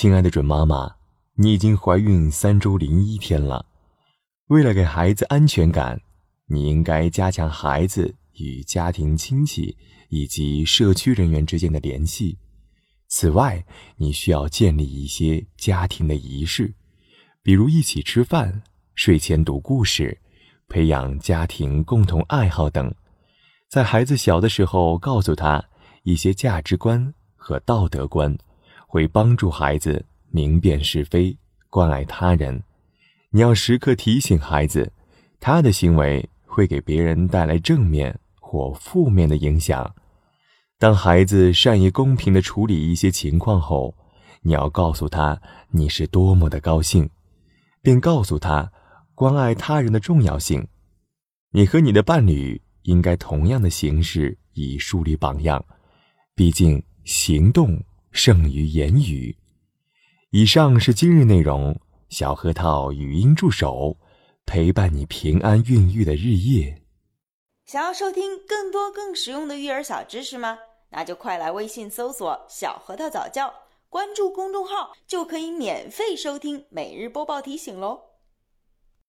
[0.00, 0.94] 亲爱的准妈妈，
[1.34, 3.66] 你已经怀孕三周零一天了。
[4.46, 6.00] 为了给孩子安全感，
[6.46, 9.76] 你应该加强孩子与家庭亲戚
[10.08, 12.38] 以及社区人员之间的联系。
[13.08, 13.66] 此外，
[13.96, 16.72] 你需要建立一些家庭的仪式，
[17.42, 18.62] 比如一起吃饭、
[18.94, 20.16] 睡前读故事、
[20.68, 22.94] 培养家庭共同爱好等。
[23.68, 25.60] 在孩子小的时候，告诉他
[26.04, 28.38] 一些价值观和道德观，
[28.88, 31.36] 会帮助孩子明辨是非、
[31.68, 32.62] 关爱他人。
[33.30, 34.90] 你要时刻提醒孩子，
[35.38, 39.94] 他的行为会给别人带来正面或负面的影响。
[40.78, 43.94] 当孩子善于公平的处理一些情况后，
[44.40, 45.38] 你要告诉他
[45.70, 47.10] 你是多么的高兴，
[47.82, 48.72] 并告诉他
[49.14, 50.66] 关爱他人的重要性。
[51.50, 55.62] 你和你的伴侣应该同样的形式以树立榜样，
[56.34, 57.78] 毕竟行动
[58.12, 59.36] 胜于言语。
[60.30, 61.78] 以上是今日内容。
[62.08, 63.96] 小核桃语音助手，
[64.46, 66.82] 陪伴你平安孕育的日夜。
[67.66, 70.58] 想要收听更多更实用的育儿小知识吗？
[70.90, 73.52] 那就快来微信搜索“小核桃早教”，
[73.90, 78.00] 关注公众号就可以免费收听每日播报提醒喽。